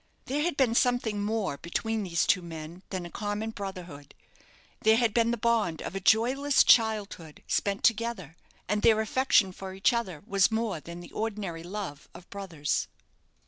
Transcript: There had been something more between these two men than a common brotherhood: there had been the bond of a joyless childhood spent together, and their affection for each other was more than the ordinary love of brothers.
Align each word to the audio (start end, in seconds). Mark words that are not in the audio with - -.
There 0.25 0.41
had 0.41 0.57
been 0.57 0.73
something 0.73 1.21
more 1.21 1.59
between 1.59 2.01
these 2.01 2.25
two 2.25 2.41
men 2.41 2.81
than 2.89 3.05
a 3.05 3.11
common 3.11 3.51
brotherhood: 3.51 4.15
there 4.81 4.97
had 4.97 5.13
been 5.13 5.29
the 5.29 5.37
bond 5.37 5.79
of 5.83 5.93
a 5.93 5.99
joyless 5.99 6.63
childhood 6.63 7.43
spent 7.45 7.83
together, 7.83 8.35
and 8.67 8.81
their 8.81 8.99
affection 8.99 9.51
for 9.51 9.75
each 9.75 9.93
other 9.93 10.23
was 10.25 10.49
more 10.49 10.79
than 10.79 11.01
the 11.01 11.11
ordinary 11.11 11.61
love 11.61 12.09
of 12.15 12.27
brothers. 12.31 12.87